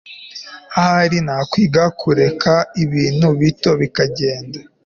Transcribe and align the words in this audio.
ahari 0.81 1.17
nakwiga 1.25 1.83
kureka 1.99 2.53
ibintu 2.83 3.27
bito 3.39 3.71
bikagenda 3.79 4.59